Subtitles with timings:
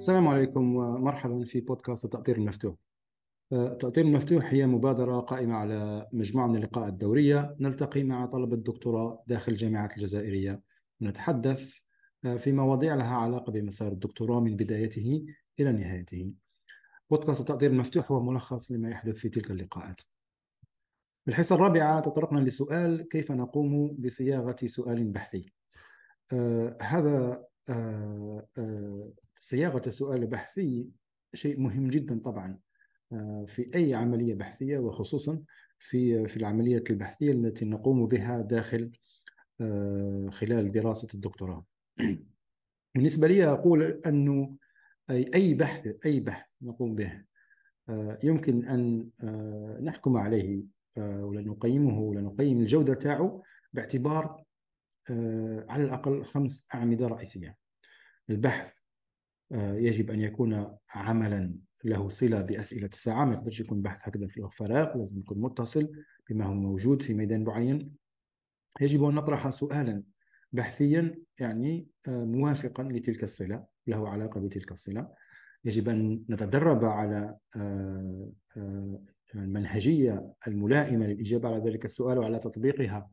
[0.00, 2.74] السلام عليكم ومرحبا في بودكاست التأطير المفتوح.
[3.52, 9.52] التأطير المفتوح هي مبادرة قائمة على مجموعة من اللقاءات الدورية نلتقي مع طلبة الدكتوراه داخل
[9.52, 10.60] الجامعات الجزائرية
[11.00, 11.78] ونتحدث
[12.38, 15.26] في مواضيع لها علاقة بمسار الدكتوراه من بدايته
[15.60, 16.32] إلى نهايته.
[17.10, 20.00] بودكاست التأطير المفتوح هو ملخص لما يحدث في تلك اللقاءات.
[21.24, 25.52] في الحصة الرابعة تطرقنا لسؤال كيف نقوم بصياغة سؤال بحثي.
[26.32, 30.88] آه هذا آه آه صياغة السؤال البحثي
[31.34, 32.58] شيء مهم جدا طبعا
[33.12, 35.42] آه، في أي عملية بحثية وخصوصا
[35.78, 38.92] في في العملية البحثية التي نقوم بها داخل
[39.60, 41.66] آه، خلال دراسة الدكتوراه.
[42.94, 44.56] بالنسبة لي أقول أنه
[45.10, 47.24] أي أي بحث أي بحث نقوم به
[47.88, 49.10] آه، يمكن أن
[49.84, 50.62] نحكم عليه
[50.96, 54.44] ولا نقيمه ولا نقيم الجودة تاعه باعتبار
[55.68, 57.56] على الأقل خمس أعمدة رئيسية.
[58.30, 58.79] البحث
[59.52, 64.96] يجب أن يكون عملا له صلة بأسئلة الساعة ما يقدرش يكون بحث هكذا في الفراغ
[64.96, 65.92] لازم يكون متصل
[66.30, 67.92] بما هو موجود في ميدان معين.
[68.80, 70.02] يجب أن نطرح سؤالا
[70.52, 75.08] بحثيا يعني آه، موافقا لتلك الصلة له علاقة بتلك الصلة.
[75.64, 78.30] يجب أن نتدرب على آه،
[79.34, 83.10] المنهجية الملائمة للإجابة على ذلك السؤال وعلى تطبيقها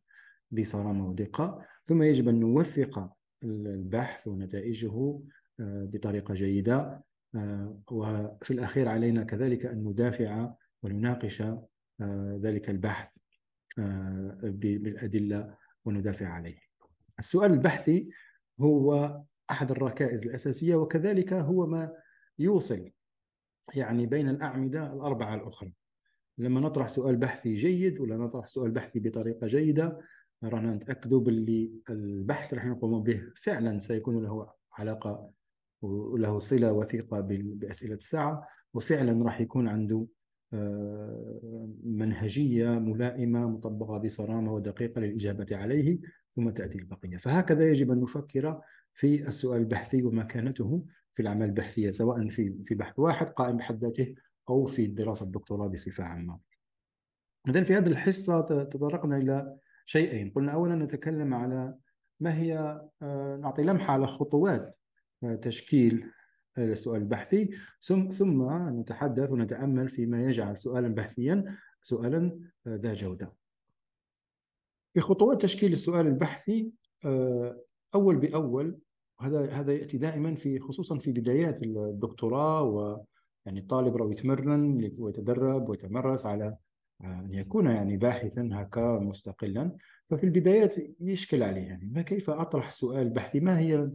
[0.52, 3.10] بصرامة ودقة ثم يجب أن نوثق
[3.44, 5.20] البحث ونتائجه
[5.60, 7.04] آه، بطريقة جيدة.
[7.36, 13.18] آه، وفي الأخير علينا كذلك أن ندافع ونناقش آه، ذلك البحث
[14.44, 16.58] بالأدلة وندافع عليه.
[17.20, 18.10] السؤال البحثي
[18.62, 21.94] هو أحد الركائز الأساسية وكذلك هو ما
[22.40, 22.92] يوصل
[23.76, 25.74] يعني بين الأعمدة الأربعة الأخرى.
[26.38, 30.02] لما نطرح سؤال بحثي جيد ولا نطرح سؤال بحثي بطريقة جيدة
[30.44, 35.32] رانا نتأكدوا باللي البحث اللي نقوم به فعلا سيكون له علاقة
[35.81, 40.08] وله صلة وثيقة بأسئلة الساعة وفعلا راح يكون عنده
[40.54, 45.99] آه، منهجية ملائمة مطبقة بصرامة ودقيقة للإجابة عليه
[46.36, 47.17] ثم تأتي البقية.
[47.17, 48.61] فهكذا يجب أن نفكر
[48.93, 54.16] في السؤال البحثي ومكانته في الأعمال البحثية سواء في في بحث واحد قائم بحد ذاته
[54.49, 56.39] أو في دراسة الدكتوراه بصفة عامة.
[57.49, 60.30] إذن في هذه الحصة تطرقنا إلى شيئين.
[60.30, 61.76] قلنا أولا نتكلم على
[62.20, 64.76] ما هي آه، نعطي لمحة على خطوات
[65.42, 66.11] تشكيل
[66.58, 67.50] السؤال البحثي
[67.82, 73.33] ثم ثم نتحدث ونتأمل فيما يجعل سؤالا بحثيا سؤالا ذا جودة.
[74.94, 76.72] في خطوات تشكيل السؤال البحثي
[77.05, 77.61] آه،
[77.95, 78.80] أول بأول
[79.20, 83.02] هذا هذا يأتي دائما في خصوصا في بدايات الدكتوراه و
[83.45, 86.58] يعني الطالب راه يتمرن ويتدرب ويتمرس على
[87.04, 89.78] أن يكون يعني باحثا هكا مستقلا.
[90.10, 93.89] ففي البدايات يشكل عليه يعني ما كيف أطرح سؤال بحثي؟ ما هي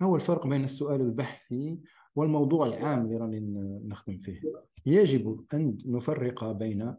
[0.00, 1.78] ما هو الفرق بين السؤال البحثي
[2.16, 3.40] والموضوع العام اللي راني
[3.84, 4.40] نخدم فيه.
[4.86, 6.94] يجب أن نفرق بين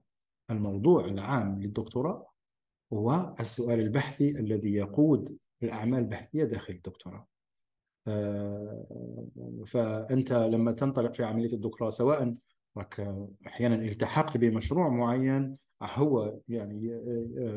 [0.51, 2.27] الموضوع العام للدكتوراه
[2.91, 7.27] والسؤال البحثي الذي يقود الأعمال البحثية داخل الدكتوراه.
[9.65, 12.35] فأنت لما تنطلق في عملية الدكتوراه سواء
[13.47, 16.99] أحيانا التحقت بمشروع معين هو يعني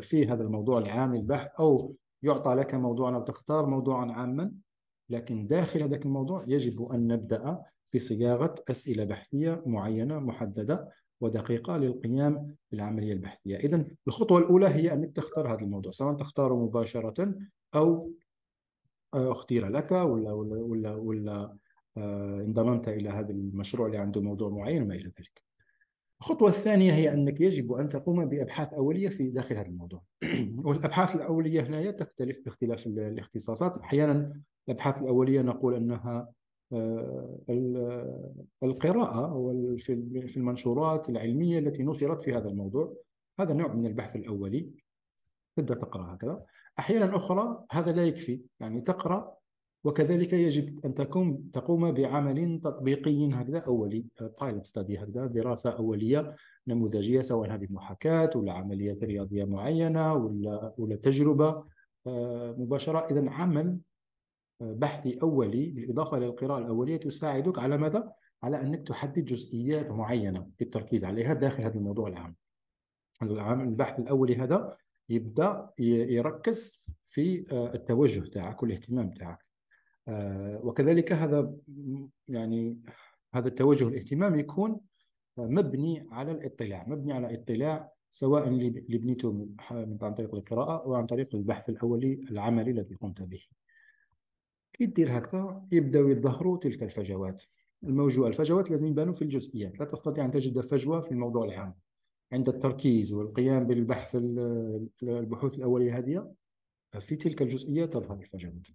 [0.02, 4.52] في هذا الموضوع العام البحث أو يعطى لك موضوع أو تختار موضوعا عاما
[5.12, 10.88] لكن داخل هذاك الموضوع يجب أن نبدأ في صياغة أسئلة بحثية معينة محددة
[11.20, 13.56] ودقيقة للقيام بالعملية البحثية.
[13.56, 17.34] إذا الخطوة الأولى هي أنك تختار هذا الموضوع سواء تختاره مباشرة
[17.74, 18.12] أو
[19.14, 21.56] آه، أختير لك ولا ولا ولا, ولا
[21.96, 25.51] آه، انضممت إلى هذا المشروع اللي عنده موضوع معين وما إلى ذلك.
[26.22, 30.02] الخطوة الثانية هي أنك يجب أن تقوم بأبحاث أولية في داخل هذا الموضوع.
[30.64, 33.78] والأبحاث الأولية هنا تختلف باختلاف الاختصاصات.
[33.78, 36.28] أحيانا الأبحاث الأولية نقول أنها
[36.72, 37.38] آه،
[38.62, 39.46] القراءة
[39.78, 42.96] في المنشورات العلمية التي نشرت في هذا الموضوع.
[43.40, 44.70] هذا نوع من البحث الأولي.
[45.56, 46.42] تبدأ تقرأ هكذا.
[46.78, 48.40] أحيانا أخرى هذا لا يكفي.
[48.60, 49.34] يعني تقرأ
[49.84, 54.04] وكذلك يجب أن تقوم تقوم بعمل تطبيقي هكذا أولي
[54.40, 56.36] بايلوت ستادي هكذا دراسة أولية
[56.68, 61.64] نموذجية سواء هذه محاكاة ولا عملية رياضية معينة ولا ولا تجربة
[62.06, 63.06] آه، مباشرة.
[63.10, 63.78] إذا عمل
[64.60, 68.12] آه، بحثي أولي بالإضافة للقراءة الأولية تساعدك على ماذا؟
[68.42, 72.36] على أنك تحدد جزئيات معينة بالتركيز عليها داخل هذا الموضوع العام.
[73.60, 74.76] البحث الأولي هذا
[75.08, 79.38] يبدأ يركز في آه، التوجه تاعك والاهتمام تاعك.
[79.38, 79.51] آه،
[80.62, 81.54] وكذلك هذا
[82.28, 82.78] يعني
[83.34, 84.80] هذا التوجه الاهتمام يكون
[85.36, 91.34] مبني على الاطلاع مبني على اطلاع سواء اللي بنيته عن طريق القراءة أو عن طريق
[91.34, 93.42] البحث الأولي العملي الذي قمت به.
[94.72, 97.42] كي دير هكذا يبداو يظهروا تلك الفجوات.
[97.84, 99.80] الموجوع الفجوات لازم يبانوا في الجزئيات.
[99.80, 101.74] لا تستطيع أن تجد فجوة في الموضوع العام.
[102.32, 104.16] عند التركيز والقيام بالبحث
[105.02, 106.34] البحوث الأولية هذه
[106.98, 108.66] في تلك الجزئيات تظهر الفجوات.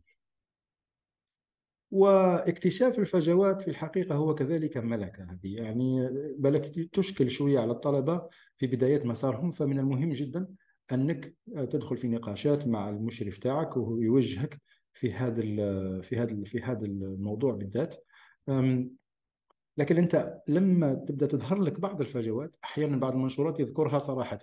[1.92, 5.56] واكتشاف الفجوات في الحقيقة هو كذلك ملكة هذه.
[5.56, 10.48] يعني بلك تشكل شوية على الطلبة في بداية مسارهم فمن المهم جدا
[10.92, 14.62] أنك تدخل في نقاشات مع المشرف تاعك ويوجهك
[14.94, 15.42] في هذا
[16.02, 17.96] في هذا في هذا الموضوع بالذات.
[19.78, 24.40] لكن أنت لما تبدأ تظهر لك بعض الفجوات أحيانا بعض المنشورات يذكرها صراحة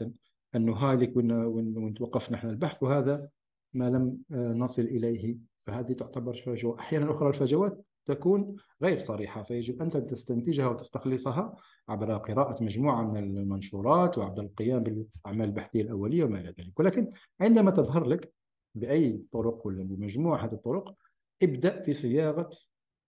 [0.56, 3.28] أنه هالك وين توقف نحن البحث وهذا
[3.74, 9.82] ما لم آه، نصل إليه فهذه تعتبر فجوه أحيانا أخرى الفجوات تكون غير صريحة فيجب
[9.82, 11.56] أن تستنتجها وتستخلصها
[11.88, 16.80] عبر قراءة مجموعة من المنشورات وعبر القيام بالأعمال البحثية الأولية وما إلى ذلك.
[16.80, 18.32] ولكن عندما تظهر لك
[18.74, 20.94] بأي طرق ولا بمجموعة هذه الطرق
[21.42, 22.50] ابدأ في صياغة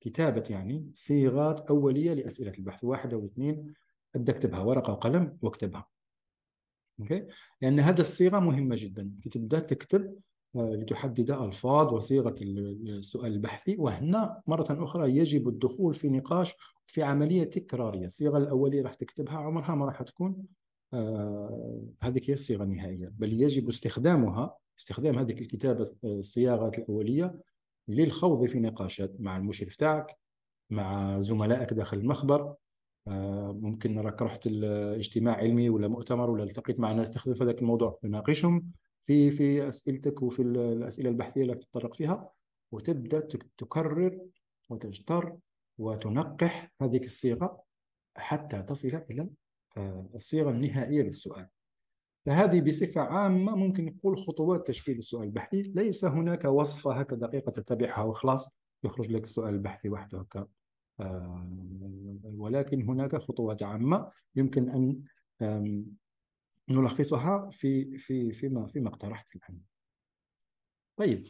[0.00, 2.84] كتابة يعني صيغات أولية لأسئلة البحث.
[2.84, 3.74] واحد أو اثنين
[4.14, 4.60] أبدأ أكتبها.
[4.60, 5.86] ورقة وقلم واكتبها.
[7.00, 7.26] أوكي؟
[7.62, 9.10] لأن هذه الصيغة مهمة جدا.
[9.30, 10.18] تبدأ تكتب
[10.56, 13.76] لتحدد ألفاظ وصيغة السؤال البحثي.
[13.78, 16.54] وهنا مرة أخرى يجب الدخول في نقاش
[16.86, 18.06] في عملية تكرارية.
[18.06, 20.44] الصيغة الأولية راح تكتبها عمرها ما راح تكون
[20.94, 23.12] آه هذه هي الصيغة النهائية.
[23.18, 27.40] بل يجب استخدامها استخدام هذه الكتابة آه، الصياغات الأولية
[27.88, 30.18] للخوض في نقاشات مع المشرف تاعك
[30.70, 32.54] مع زملائك داخل المخبر.
[33.08, 37.58] آه، ممكن راك رحت الاجتماع علمي ولا مؤتمر ولا التقيت مع ناس تخدم في هذاك
[37.58, 38.72] الموضوع تناقشهم
[39.06, 42.30] في في أسئلتك وفي الأسئلة البحثية اللي تتطرق فيها
[42.72, 43.20] وتبدأ
[43.56, 44.20] تكرر
[44.70, 45.36] وتجتر
[45.78, 47.62] وتنقح هذه الصيغة
[48.16, 49.28] حتى تصل إلى
[49.76, 51.48] آه، الصيغة النهائية للسؤال.
[52.26, 55.62] فهذه بصفة عامة ممكن نقول خطوات تشكيل السؤال البحثي.
[55.62, 60.46] ليس هناك وصفة هكذا دقيقة تتبعها وخلاص يخرج لك السؤال البحثي وحده هكا.
[61.00, 61.48] آه،
[62.24, 65.02] ولكن هناك خطوات عامة يمكن أن
[66.68, 69.58] نلخصها في في فيما فيما اقترحت الآن.
[70.96, 71.26] طيب.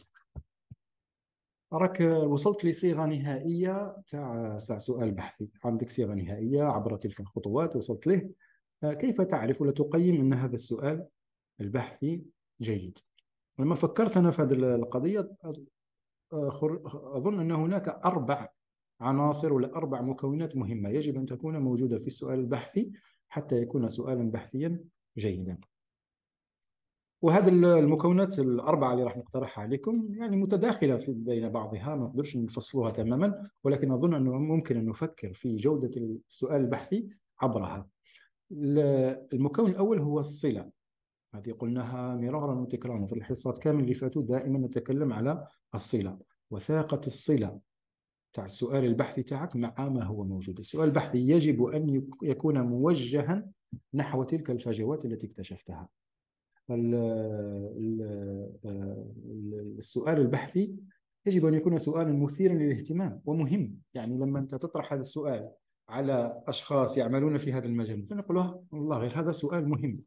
[1.73, 5.49] راك وصلت لصيغة نهائية تاع سؤال بحثي.
[5.65, 8.29] عندك صيغة نهائية عبر تلك الخطوات وصلت له.
[8.83, 11.07] كيف تعرف ولا تقيم أن هذا السؤال
[11.61, 12.23] البحثي
[12.61, 12.97] جيد؟
[13.59, 15.31] لما فكرت أنا في هذه القضية
[16.93, 18.49] أظن أن هناك أربع
[19.01, 22.91] عناصر ولا أربع مكونات مهمة يجب أن تكون موجودة في السؤال البحثي
[23.29, 24.83] حتى يكون سؤالا بحثيا
[25.17, 25.57] جيدا.
[27.21, 27.49] وهذه
[27.79, 33.49] المكونات الأربعة اللي راح نقترحها عليكم يعني متداخلة في بين بعضها ما نقدرش نفصلوها تماما
[33.63, 35.91] ولكن أظن أنه ممكن أن نفكر في جودة
[36.29, 37.09] السؤال البحثي
[37.41, 37.87] عبرها.
[39.33, 40.71] المكون الأول هو الصلة.
[41.35, 46.19] هذه قلناها مرارا وتكرارا في الحصات كامل اللي فاتوا دائما نتكلم على الصلة.
[46.51, 47.59] وثاقة الصلة
[48.33, 50.59] تاع السؤال البحثي تاعك مع ما هو موجود.
[50.59, 53.51] السؤال البحثي يجب أن يكون موجها
[53.93, 55.89] نحو تلك الفجوات التي اكتشفتها.
[59.77, 60.75] السؤال البحثي
[61.25, 63.77] يجب أن يكون سؤالا مثيرا للاهتمام ومهم.
[63.93, 65.49] يعني لما أنت تطرح هذا السؤال
[65.89, 68.37] على أشخاص يعملون في هذا المجال فنقول
[68.71, 70.01] والله غير هذا سؤال مهم.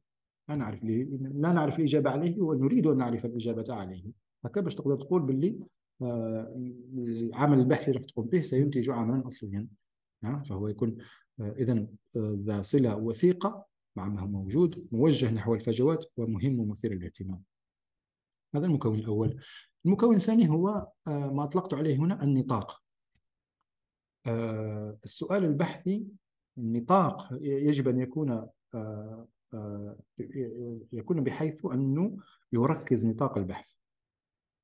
[0.48, 4.12] لا نعرف لا نعرف الإجابة عليه ونريد أن نعرف الإجابة عليه.
[4.44, 5.58] هكا باش تقدر تقول باللي
[6.02, 6.54] آه،
[6.94, 9.68] العمل البحثي اللي راح تقوم به سينتج عملا أصليا
[10.22, 10.96] فهو يكون
[11.40, 13.66] إذا آه، ذا صلة وثيقة
[13.96, 17.42] مع ما هو موجود موجه نحو الفجوات ومهم ومثير للاهتمام.
[18.54, 19.40] هذا المكون الأول.
[19.86, 22.82] المكون الثاني هو ما أطلقت عليه هنا النطاق.
[24.26, 26.06] آه، السؤال البحثي
[26.58, 29.96] النطاق يجب أن يكون آه، آه،
[30.92, 32.16] يكون بحيث أنه
[32.52, 33.74] يركز نطاق البحث.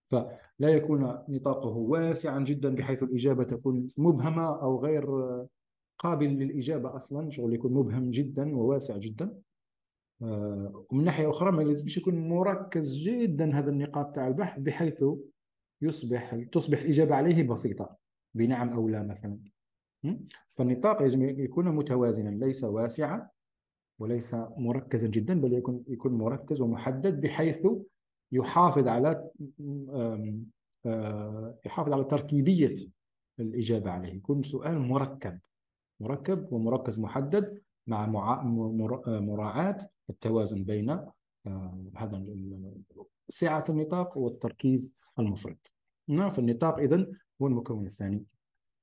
[0.08, 5.06] فلا يكون نطاقه واسعا جدا بحيث الإجابة تكون مبهمة أو غير
[5.98, 9.38] قابل للإجابة أصلا شغل يكون مبهم جدا وواسع جدا.
[10.20, 15.04] ومن ناحية أخرى ما لازمش يكون مركز جدا هذا النقاط تاع البحث بحيث
[15.82, 17.96] يصبح تصبح الإجابة عليه بسيطة
[18.34, 19.38] بنعم أو لا مثلا.
[20.48, 23.28] فالنطاق يجب يكون متوازنا ليس واسعا
[23.98, 27.66] وليس مركزا جدا بل يكون يكون مركز ومحدد بحيث
[28.32, 29.30] يحافظ على
[31.66, 32.74] يحافظ على تركيبية
[33.40, 34.12] الإجابة عليه.
[34.14, 35.38] يكون سؤال مركب.
[36.00, 38.06] مركب ومركز محدد مع
[39.06, 39.78] مراعاة
[40.10, 41.00] التوازن بين
[41.96, 42.26] هذا
[43.28, 45.72] سعة النطاق والتركيز المفرط.
[46.08, 47.12] نعم فالنطاق إذن
[47.42, 48.24] هو المكون الثاني.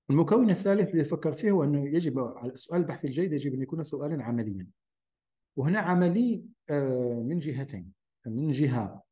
[0.09, 3.83] المكون الثالث اللي فكرت فيه هو أنه يجب على السؤال البحثي الجيد يجب أن يكون
[3.83, 4.67] سؤالا عمليا.
[5.55, 7.91] وهنا عملي آه، من جهتين
[8.25, 9.02] من جهة آه،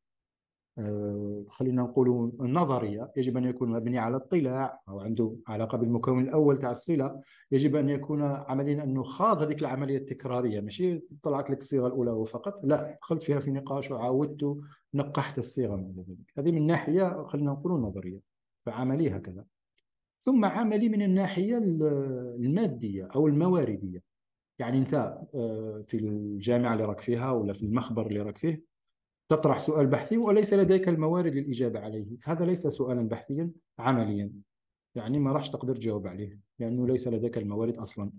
[1.48, 3.12] خلينا نقول نظرية.
[3.16, 7.20] يجب أن يكون مبني على اطلاع أو عنده علاقة بالمكون الأول تاع الصلة.
[7.52, 10.60] يجب أن يكون عمليا أنه خاض هذيك العملية التكرارية.
[10.60, 14.56] ماشي طلعت لك الصيغة الأولى فقط لا دخلت فيها في نقاش وعاودت
[14.94, 18.20] نقحت الصيغة من ذلك هذه من ناحية خلينا نقول نظرية
[18.66, 19.44] فعملي هكذا.
[20.20, 21.58] ثم عملي من الناحية
[22.38, 24.02] المادية أو المواردية.
[24.58, 24.94] يعني أنت
[25.34, 28.71] آه، في الجامعة اللي راك فيها ولا في المخبر اللي راك فيه
[29.32, 32.06] تطرح سؤال بحثي وليس لديك الموارد للإجابة عليه.
[32.24, 34.32] هذا ليس سؤالا بحثيا عمليا.
[34.94, 38.10] يعني ما راحش تقدر تجاوب عليه لأنه ليس لديك الموارد أصلا.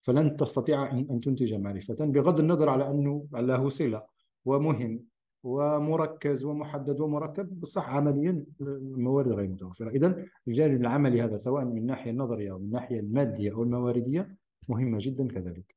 [0.00, 1.94] فلن تستطيع أن تنتج معرفة.
[2.00, 4.06] بغض النظر على أنه له صلة
[4.44, 5.04] ومهم
[5.42, 9.90] ومركز ومحدد ومركب بصح عمليا الموارد غير متوفرة.
[9.90, 14.36] إذا الجانب العملي هذا سواء من الناحية النظرية أو من الناحية المادية أو المواردية
[14.68, 15.76] مهمة جدا كذلك.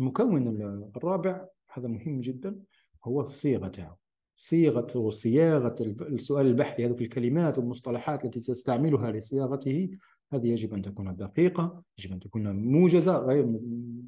[0.00, 0.48] المكون
[0.96, 2.60] الرابع هذا مهم جدا
[3.04, 3.96] هو الصيغه تاعو
[4.36, 9.98] صيغة وصياغة السؤال البحثي هذه الكلمات والمصطلحات التي تستعملها لصياغته
[10.32, 13.46] هذه يجب أن تكون دقيقة يجب أن تكون موجزة غير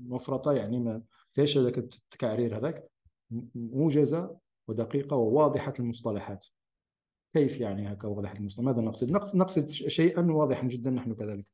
[0.07, 2.91] مفرطة يعني ما فيش هذاك التكعرير هذاك.
[3.55, 4.37] موجزة
[4.69, 6.47] ودقيقة وواضحة المصطلحات.
[7.35, 11.47] كيف يعني هكا واضحة المصطلحات؟ ماذا نقصد؟ نقصد شيئا واضحا جدا نحن كذلك.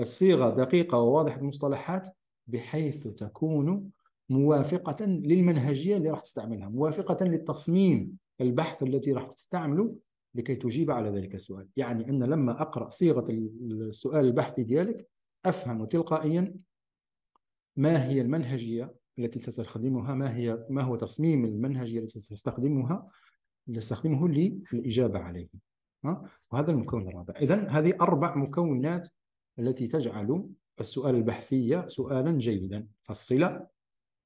[0.00, 2.08] الصيغة دقيقة وواضحة المصطلحات
[2.46, 3.90] بحيث تكون
[4.30, 9.96] موافقة للمنهجية اللي راح تستعملها موافقة للتصميم البحث التي راح تستعمله
[10.34, 11.68] لكي تجيب على ذلك السؤال.
[11.76, 15.08] يعني أن لما أقرأ صيغة السؤال البحثي ديالك
[15.44, 16.54] أفهم تلقائيا
[17.76, 23.08] ما هي المنهجية التي تستخدمها ما هي ما هو تصميم المنهجية التي تستخدمها
[23.74, 24.28] تستخدمه
[24.72, 25.48] للإجابة عليه.
[26.52, 27.34] وهذا المكون الرابع.
[27.34, 29.08] إذا هذه أربع مكونات
[29.58, 30.48] التي تجعل
[30.80, 32.86] السؤال البحثي سؤالا جيدا.
[33.02, 33.66] فالصلة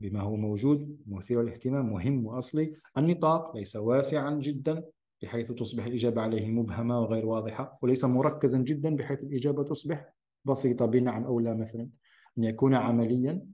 [0.05, 2.73] بما هو موجود مثير للاهتمام مهم وأصلي.
[2.99, 4.85] النطاق ليس واسعا جدا
[5.23, 11.25] بحيث تصبح الإجابة عليه مبهمة وغير واضحة وليس مركزا جدا بحيث الإجابة تصبح بسيطة بنعم
[11.25, 11.89] أو لا مثلا.
[12.39, 13.47] أن يكون عمليا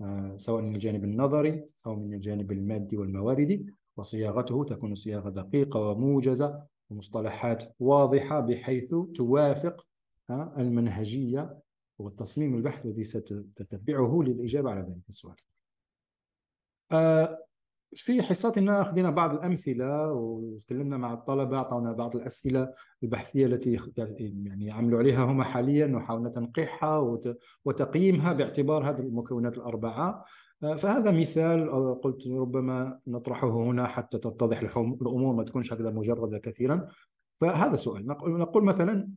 [0.00, 3.66] آه، سواء من الجانب النظري أو من الجانب المادي والمواردي
[3.96, 9.86] وصياغته تكون صياغة دقيقة وموجزة ومصطلحات واضحة بحيث توافق
[10.30, 11.58] آه، المنهجية
[11.98, 15.36] والتصميم البحث الذي ستتبعه للإجابة على ذلك السؤال.
[16.92, 17.46] آه،
[17.94, 23.78] في حصتنا أخذنا بعض الأمثلة وتكلمنا مع الطلبة أعطونا بعض الأسئلة البحثية التي
[24.44, 27.20] يعني عملوا عليها هم حاليا وحاولنا تنقيحها
[27.64, 30.24] وتقييمها باعتبار هذه المكونات الأربعة.
[30.62, 36.88] آه، فهذا مثال قلت ربما نطرحه هنا حتى تتضح الأمور ما تكونش هكذا مجردة كثيرا.
[37.36, 39.10] فهذا سؤال نقول مثلا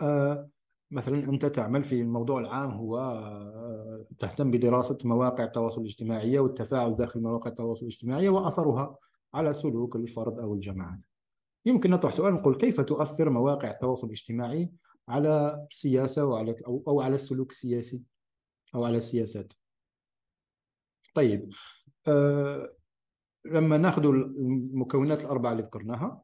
[0.00, 0.48] آه،
[0.90, 7.20] مثلا أنت تعمل في الموضوع العام هو آه، تهتم بدراسة مواقع التواصل الاجتماعي والتفاعل داخل
[7.20, 8.96] مواقع التواصل الاجتماعي وأثرها
[9.34, 11.04] على سلوك الفرد أو الجماعات.
[11.66, 14.70] يمكن نطرح سؤال نقول كيف تؤثر مواقع التواصل الاجتماعي
[15.08, 18.02] على السياسة وعلى أو على السلوك السياسي
[18.74, 19.52] أو على السياسات؟
[21.14, 21.52] طيب
[22.06, 22.72] أه
[23.44, 26.22] لما ناخذ المكونات الأربعة اللي ذكرناها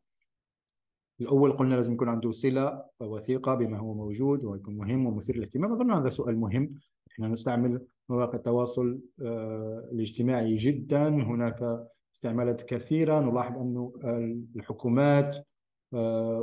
[1.24, 5.72] الأول قلنا لازم يكون عنده صلة وثيقة بما هو موجود ويكون مهم ومثير للاهتمام.
[5.72, 6.74] أظن هذا سؤال مهم.
[7.12, 11.08] إحنا نستعمل مواقع التواصل آه، الاجتماعي جدا.
[11.08, 13.20] هناك استعمالات كثيرة.
[13.20, 13.90] نلاحظ أن
[14.56, 15.36] الحكومات
[15.94, 16.40] آه،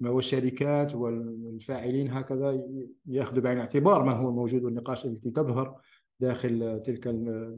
[0.00, 2.62] والشركات والفاعلين هكذا
[3.06, 5.76] ياخذوا بعين الاعتبار ما هو موجود والنقاش التي تظهر.
[6.20, 7.04] داخل تلك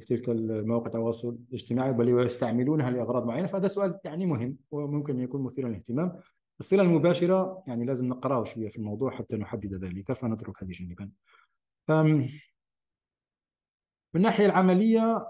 [0.09, 3.47] تلك المواقع التواصل الاجتماعي بل ويستعملونها لأغراض معينة.
[3.47, 6.13] فهذا سؤال يعني مهم وممكن ان يكون مثيرا للاهتمام.
[6.61, 10.13] الصلة المباشرة يعني لازم نقرأه شوية في الموضوع حتى نحدد ذلك.
[10.13, 11.11] فنترك هذه جانبا؟
[11.89, 12.29] من
[14.17, 15.27] الناحيه العملية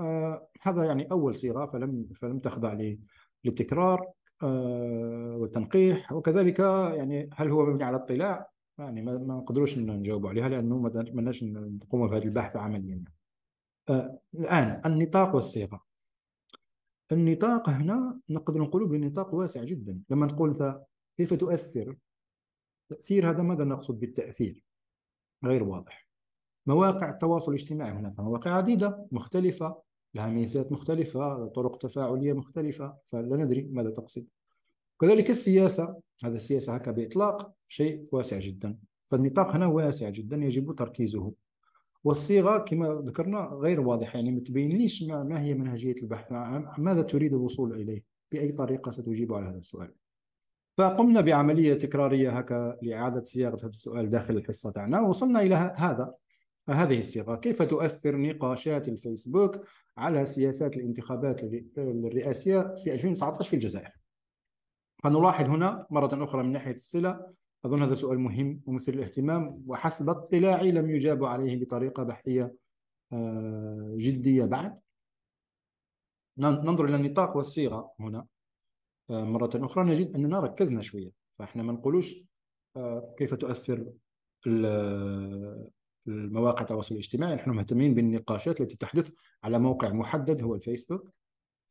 [0.00, 2.78] آه هذا يعني أول صيغة فلم فلم تخضع
[3.44, 4.12] للتكرار
[4.42, 6.12] آه والتنقيح.
[6.12, 6.58] وكذلك
[6.94, 11.44] يعني هل هو مبني على اطلاع؟ يعني ما, ما نقدروش نجاوبوا عليها لأنه ما نتمناش
[11.44, 13.04] نقوم بهذا البحث عمليا.
[13.88, 15.84] آه الآن النطاق والصيغة.
[17.12, 20.00] النطاق هنا نقدر نقول بنطاق واسع جدا.
[20.10, 20.76] لما نقول
[21.16, 21.96] كيف تؤثر؟
[22.88, 24.64] تأثير هذا ماذا نقصد بالتأثير؟
[25.44, 26.08] غير واضح.
[26.66, 29.82] مواقع التواصل الاجتماعي هناك مواقع عديدة مختلفة
[30.14, 34.26] لها ميزات مختلفة طرق تفاعلية مختلفة فلا ندري ماذا تقصد.
[35.00, 38.78] كذلك السياسة هذا السياسة هكا بإطلاق شيء واسع جدا.
[39.10, 41.32] فالنطاق هنا واسع جدا يجب تركيزه.
[42.04, 46.32] والصيغة كما ذكرنا غير واضحة يعني ما تبينليش ما هي منهجية البحث
[46.78, 49.94] ماذا تريد الوصول إليه؟ بأي طريقة ستجيب على هذا السؤال؟
[50.78, 56.14] فقمنا بعملية تكرارية هكا لإعادة صياغة هذا السؤال داخل الحصة تاعنا ووصلنا إلى هذا
[56.68, 57.36] هذه الصيغة.
[57.36, 59.60] كيف تؤثر نقاشات الفيسبوك
[59.96, 61.44] على سياسات الانتخابات
[61.78, 64.01] الرئاسية في 2019 في الجزائر؟
[65.02, 70.72] فنلاحظ هنا مرة أخرى من ناحية الصلة أظن هذا سؤال مهم ومثير للاهتمام وحسب اطلاعي
[70.72, 72.54] لم يجاب عليه بطريقة بحثية
[73.12, 74.78] آه، جدية بعد.
[76.38, 78.26] ننظر إلى النطاق والصيغة هنا.
[79.10, 82.24] آه، مرة أخرى نجد أننا ركزنا شوية فإحنا ما نقولوش
[82.76, 83.92] آه، كيف تؤثر
[86.06, 87.34] المواقع التواصل الاجتماعي.
[87.34, 89.12] نحن مهتمين بالنقاشات التي تحدث
[89.44, 91.10] على موقع محدد هو الفيسبوك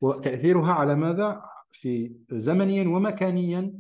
[0.02, 3.74] وتأثيرها على ماذا؟ في زمنيا ومكانيا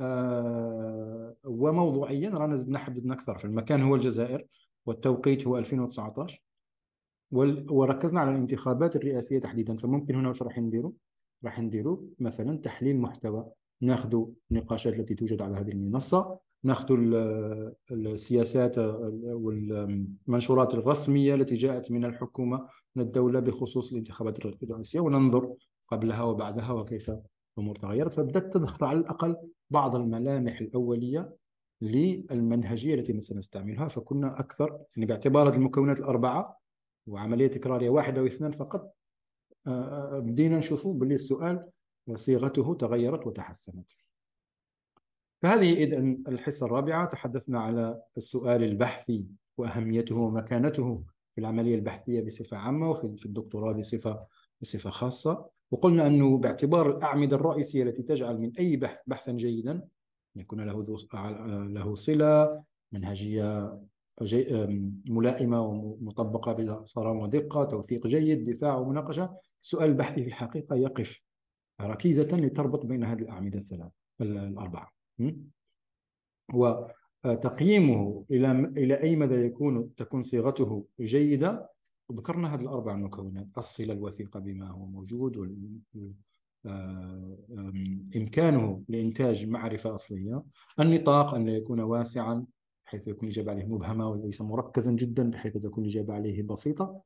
[0.00, 2.30] آه وموضوعيا.
[2.30, 3.38] رانا زدنا حددنا أكثر.
[3.38, 4.46] في المكان هو الجزائر
[4.86, 6.42] والتوقيت هو 2019
[7.70, 9.76] وركزنا على الانتخابات الرئاسية تحديدا.
[9.76, 10.92] فممكن هنا واش راح نديروا
[11.44, 13.46] راح نديروا مثلا تحليل محتوى.
[13.80, 16.38] ناخذ النقاشات التي توجد على هذه المنصة.
[16.64, 16.96] ناخذ
[17.90, 18.78] السياسات
[19.24, 25.54] والمنشورات الرسمية التي جاءت من الحكومة من الدولة بخصوص الانتخابات الرئاسية وننظر
[25.88, 27.10] قبلها وبعدها وكيف
[27.58, 29.36] الأمور تغيرت فبدأت تظهر على الأقل
[29.70, 31.36] بعض الملامح الأولية
[31.80, 33.88] للمنهجية التي سنستعملها.
[33.88, 36.60] فكنا أكثر يعني باعتبار المكونات الأربعة
[37.06, 38.94] وعملية تكرارية واحدة أو اثنان فقط
[39.66, 41.70] آه، آه، بدينا نشوفوا باللي السؤال
[42.14, 43.90] صيغته تغيرت وتحسنت.
[45.42, 47.06] فهذه إذن الحصة الرابعة.
[47.06, 49.26] تحدثنا على السؤال البحثي
[49.58, 54.26] وأهميته ومكانته في العملية البحثية بصفة عامة وفي الدكتوراه بصفة
[54.60, 55.53] بصفة خاصة.
[55.70, 59.88] وقلنا أنه باعتبار الأعمدة الرئيسية التي تجعل من أي بحث بحثا جيدا
[60.36, 60.84] يكون له
[61.66, 63.80] له صلة منهجية
[65.06, 69.36] ملائمة ومطبقة بصرامة ودقة توثيق جيد دفاع ومناقشة.
[69.62, 71.20] السؤال البحثي في الحقيقة يقف
[71.80, 74.92] ركيزة لتربط بين هذه الأعمدة الثلاث الأربعة.
[76.54, 81.73] وتقييمه إلى إلى أي مدى يكون تكون صيغته جيدة؟
[82.12, 85.36] ذكرنا هذه الأربع مكونات الصلة الوثيقة بما هو موجود
[88.16, 90.42] إمكانه لإنتاج معرفة أصلية
[90.80, 92.46] النطاق أن يكون واسعا
[92.86, 97.00] بحيث يكون الإجابة عليه مبهمة وليس مركزا جدا بحيث تكون الإجابة عليه بسيطة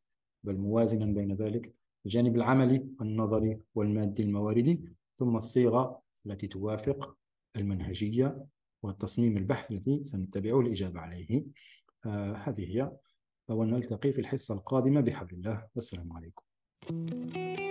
[0.44, 1.74] بل موازنا بين ذلك
[2.06, 4.80] الجانب العملي النظري والمادي المواردي
[5.18, 7.16] ثم الصيغة التي توافق
[7.56, 8.46] المنهجية
[8.82, 11.44] والتصميم البحث الذي سنتبعه الإجابة عليه.
[12.06, 12.92] آه هذه هي
[13.48, 15.68] ونلتقي في الحصة القادمة بحول الله.
[15.74, 17.67] والسلام عليكم.